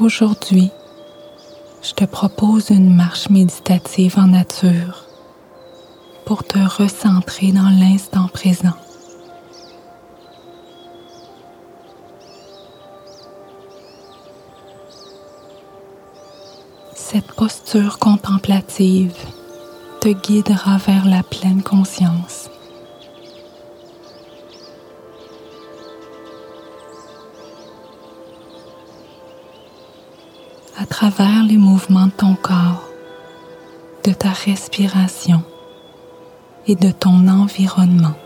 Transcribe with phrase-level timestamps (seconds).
[0.00, 0.70] Aujourd'hui,
[1.82, 5.06] je te propose une marche méditative en nature
[6.24, 8.76] pour te recentrer dans l'instant présent.
[16.94, 19.16] Cette posture contemplative
[20.00, 22.47] te guidera vers la pleine conscience.
[31.00, 32.88] Travers les mouvements de ton corps,
[34.02, 35.44] de ta respiration
[36.66, 38.16] et de ton environnement.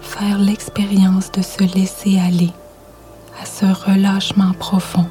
[0.00, 2.52] Faire l'expérience de se laisser aller
[3.42, 5.06] à ce relâchement profond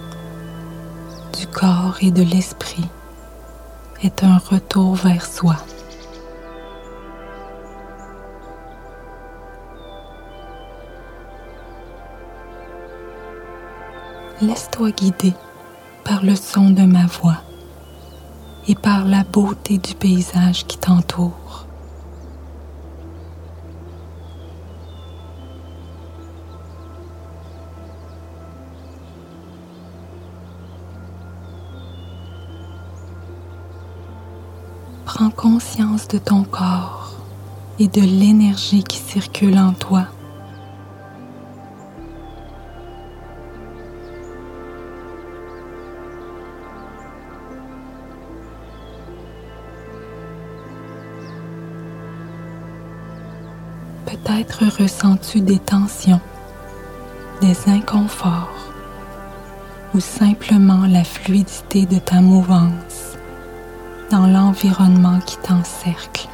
[1.38, 2.90] du corps et de l'esprit
[4.02, 5.58] est un retour vers soi.
[14.42, 15.34] Laisse-toi guider
[16.04, 17.38] par le son de ma voix
[18.68, 21.68] et par la beauté du paysage qui t'entoure.
[35.06, 37.16] Prends conscience de ton corps
[37.78, 40.08] et de l'énergie qui circule en toi.
[54.42, 56.20] Peut-être ressens-tu des tensions,
[57.42, 58.74] des inconforts
[59.94, 63.18] ou simplement la fluidité de ta mouvance
[64.10, 66.28] dans l'environnement qui t'encercle.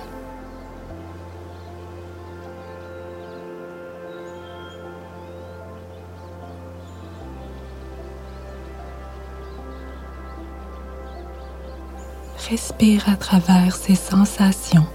[12.50, 14.88] Respire à travers ces sensations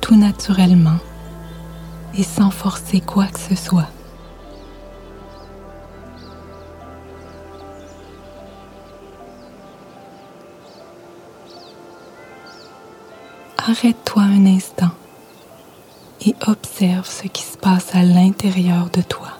[0.00, 0.98] tout naturellement
[2.14, 3.88] et sans forcer quoi que ce soit.
[13.58, 14.90] Arrête-toi un instant
[16.26, 19.39] et observe ce qui se passe à l'intérieur de toi.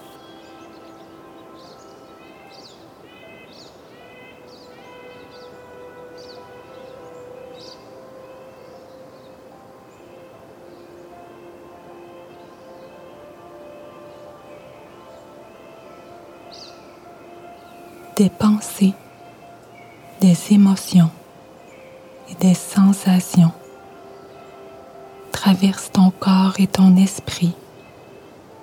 [18.21, 18.93] Des pensées,
[20.21, 21.09] des émotions
[22.29, 23.53] et des sensations
[25.33, 27.55] traverse ton corps et ton esprit.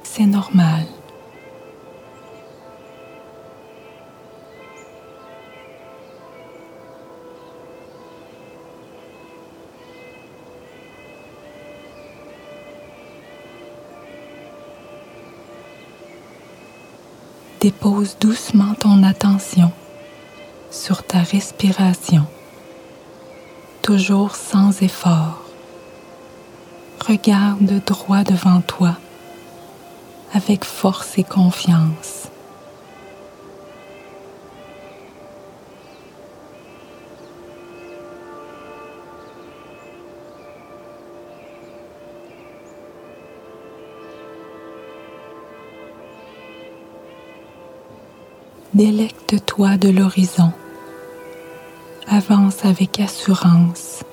[0.04, 0.86] C'est normal.
[17.68, 19.74] Dépose doucement ton attention
[20.72, 22.24] sur ta respiration,
[23.82, 25.44] toujours sans effort
[27.06, 28.96] regarde droit devant toi
[30.34, 32.30] avec force et confiance.
[48.74, 50.52] Délecte-toi de l'horizon.
[52.10, 54.04] Avance avec assurance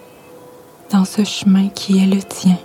[0.90, 2.56] dans ce chemin qui est le tien.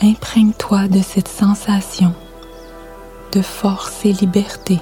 [0.00, 2.14] Imprègne-toi de cette sensation
[3.32, 4.78] de force et liberté.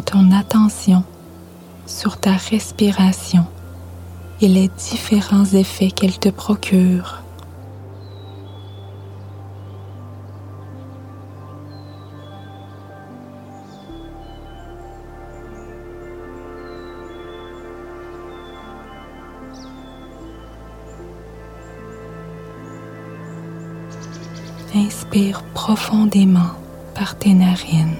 [0.00, 1.04] Ton attention
[1.86, 3.44] sur ta respiration
[4.40, 7.22] et les différents effets qu'elle te procure.
[24.74, 26.50] Inspire profondément
[26.94, 27.96] par tes narines.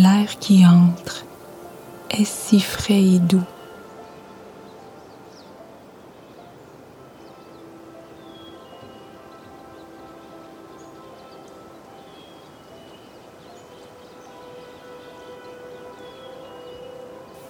[0.00, 1.24] L'air qui entre
[2.08, 3.42] est si frais et doux.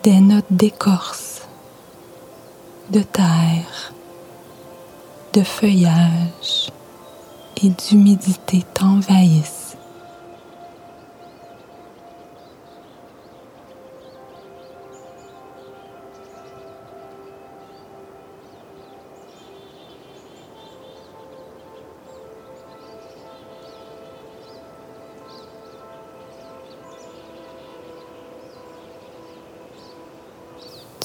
[0.03, 1.43] Des notes d'écorce,
[2.89, 3.93] de terre,
[5.35, 6.71] de feuillage
[7.63, 9.58] et d'humidité t'envahissent.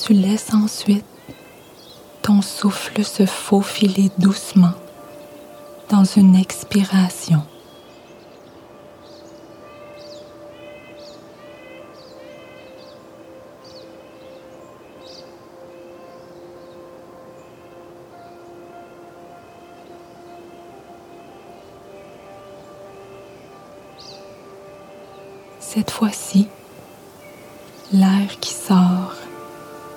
[0.05, 1.05] Tu laisses ensuite
[2.23, 4.73] ton souffle se faufiler doucement
[5.89, 7.41] dans une expiration.
[25.61, 26.49] Cette fois-ci,
[27.93, 29.22] l'air qui sort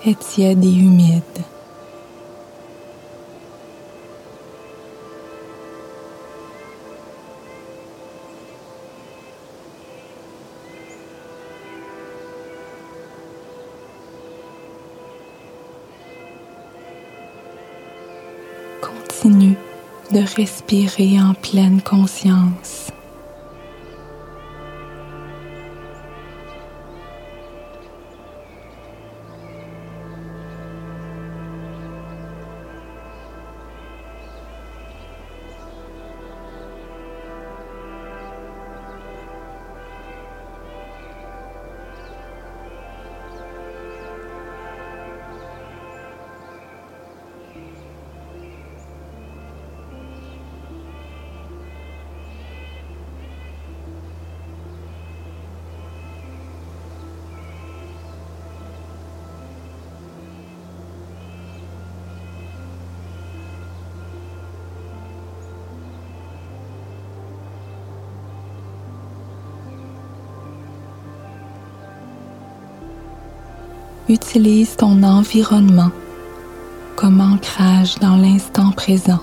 [0.06, 1.22] est tiède et humide.
[18.80, 19.56] Continue
[20.12, 22.95] de respirer en pleine conscience.
[74.08, 75.90] Utilise ton environnement
[76.94, 79.18] comme ancrage dans l'instant présent.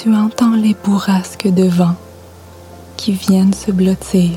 [0.00, 1.96] Tu entends les bourrasques de vent
[2.98, 4.30] qui viennent se blottir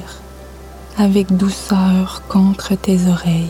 [0.97, 3.49] avec douceur contre tes oreilles.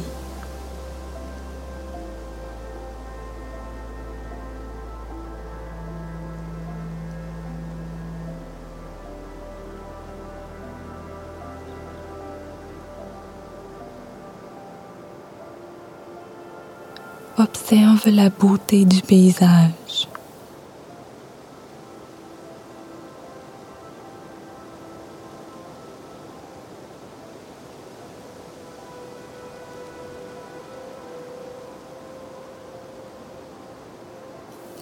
[17.37, 20.10] Observe la beauté du paysage.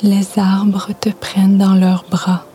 [0.01, 2.45] Les arbres te prennent dans leurs bras.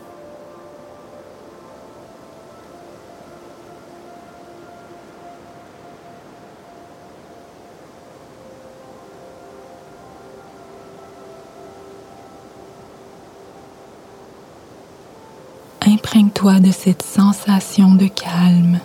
[15.86, 18.80] Imprègne-toi de cette sensation de calme.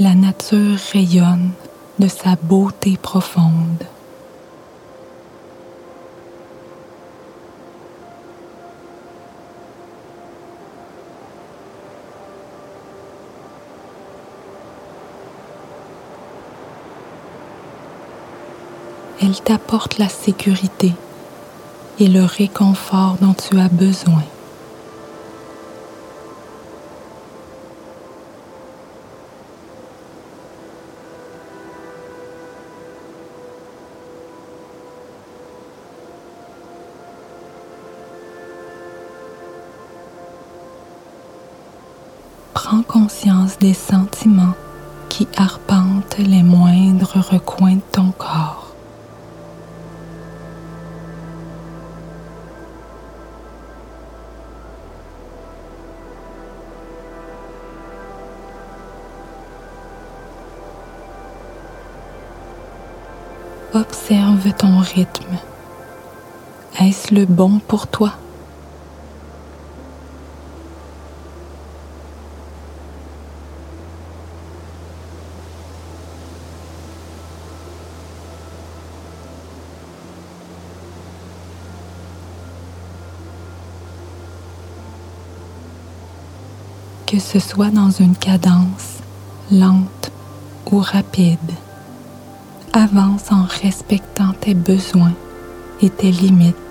[0.00, 1.50] La nature rayonne
[1.98, 3.84] de sa beauté profonde.
[19.20, 20.92] Elle t'apporte la sécurité
[21.98, 24.22] et le réconfort dont tu as besoin.
[42.70, 44.52] Prends conscience des sentiments
[45.08, 48.74] qui arpentent les moindres recoins de ton corps.
[63.72, 65.38] Observe ton rythme.
[66.78, 68.12] Est-ce le bon pour toi?
[87.10, 88.98] Que ce soit dans une cadence
[89.50, 90.10] lente
[90.70, 91.38] ou rapide
[92.74, 95.14] avance en respectant tes besoins
[95.80, 96.67] et tes limites.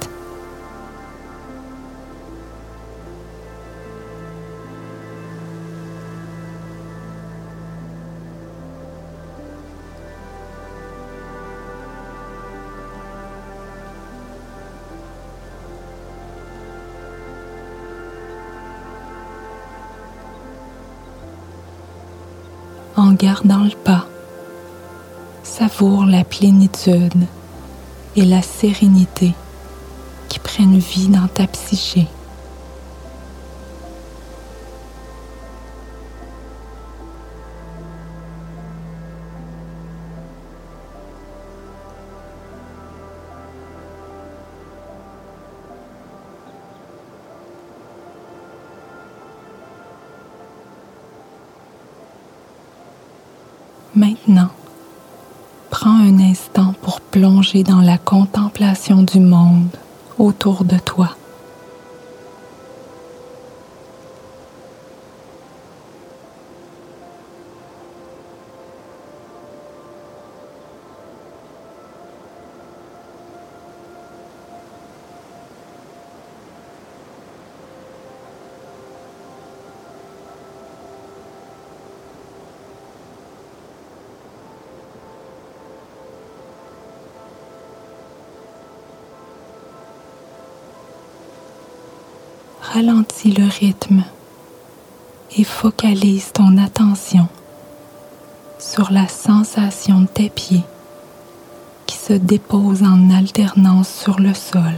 [22.98, 24.08] En gardant le pas
[25.44, 27.26] savoure la plénitude
[28.16, 29.34] et la sérénité
[30.28, 32.08] qui prennent vie dans ta psyché.
[53.96, 54.50] Maintenant,
[55.70, 59.68] Prends un instant pour plonger dans la contemplation du monde
[60.18, 61.10] autour de toi.
[92.74, 94.04] Ralentis le rythme
[95.38, 97.28] et focalise ton attention
[98.60, 100.66] sur la sensation de tes pieds
[101.86, 104.76] qui se déposent en alternance sur le sol.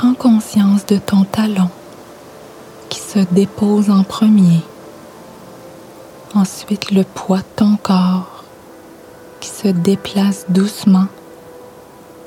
[0.00, 1.70] prends conscience de ton talon
[2.90, 4.60] qui se dépose en premier.
[6.34, 8.44] Ensuite, le poids de ton corps
[9.40, 11.06] qui se déplace doucement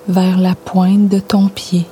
[0.07, 1.85] vers la pointe de ton pied.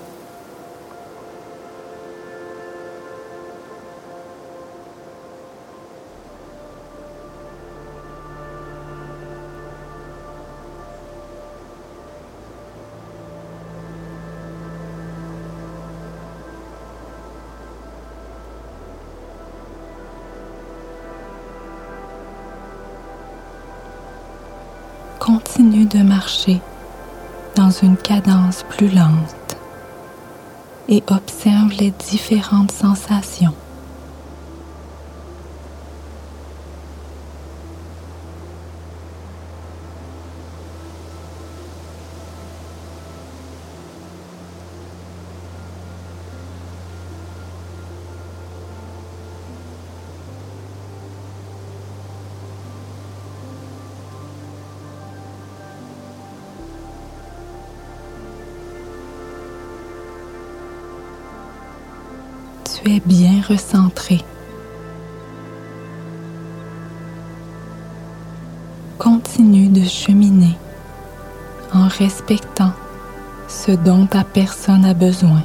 [25.22, 26.60] Continue de marcher
[27.56, 29.56] dans une cadence plus lente
[30.90, 33.54] et observe les différentes sensations.
[62.84, 64.22] Tu es bien recentré.
[68.98, 70.58] Continue de cheminer
[71.74, 72.74] en respectant
[73.48, 75.44] ce dont ta personne a besoin.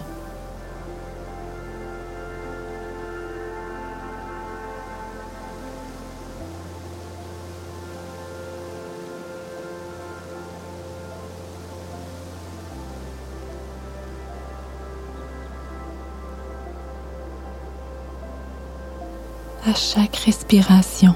[19.76, 21.14] Chaque respiration,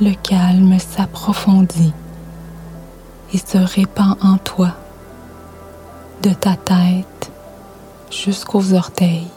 [0.00, 1.94] le calme s'approfondit
[3.32, 4.72] et se répand en toi,
[6.22, 7.30] de ta tête
[8.10, 9.30] jusqu'aux orteils.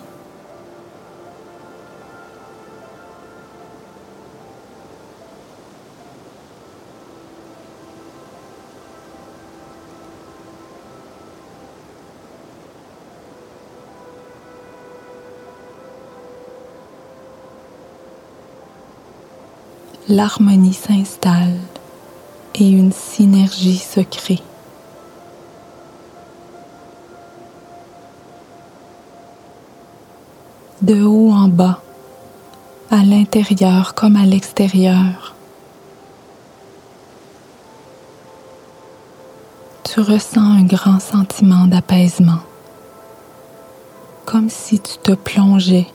[20.10, 21.60] L'harmonie s'installe
[22.56, 24.42] et une synergie se crée.
[30.82, 31.84] De haut en bas,
[32.90, 35.36] à l'intérieur comme à l'extérieur,
[39.84, 42.40] tu ressens un grand sentiment d'apaisement,
[44.26, 45.88] comme si tu te plongeais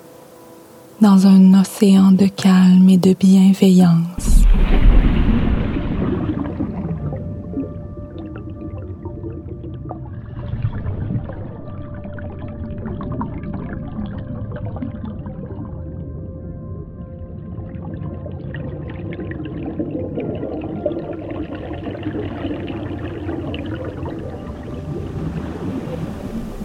[1.01, 4.45] dans un océan de calme et de bienveillance.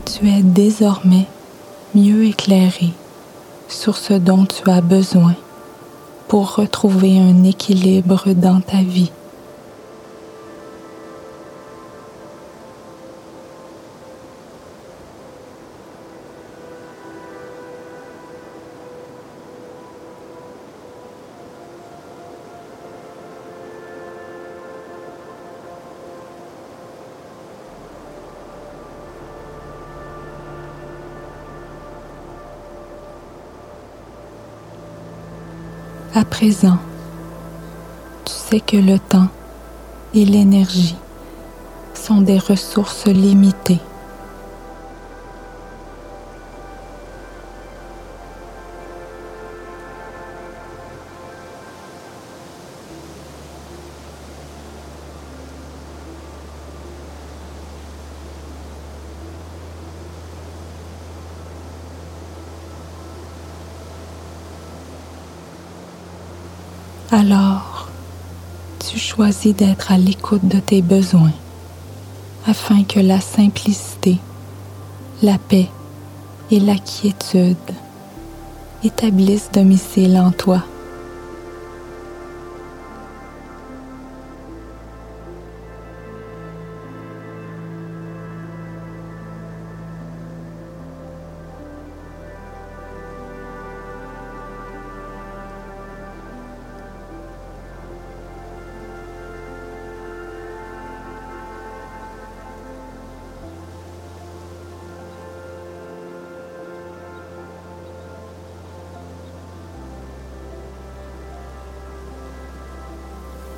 [0.05, 1.25] Tu es désormais
[1.95, 2.93] mieux éclairé
[3.69, 5.35] sur ce dont tu as besoin
[6.27, 9.11] pour retrouver un équilibre dans ta vie.
[36.19, 36.77] À présent,
[38.25, 39.29] tu sais que le temps
[40.13, 40.97] et l'énergie
[41.93, 43.79] sont des ressources limitées.
[69.19, 71.33] Choisis d'être à l'écoute de tes besoins
[72.47, 74.17] afin que la simplicité,
[75.21, 75.67] la paix
[76.51, 77.57] et la quiétude
[78.81, 80.63] établissent domicile en toi.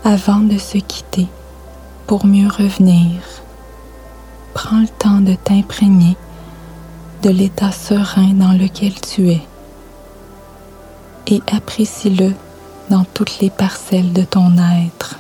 [0.04, 1.28] Avant de se quitter
[2.08, 3.22] pour mieux revenir.
[4.54, 6.18] Prends le temps de t'imprégner
[7.22, 9.42] de l'état serein dans lequel tu es
[11.28, 12.34] et apprécie-le
[12.90, 15.18] dans toutes les parcelles de ton être.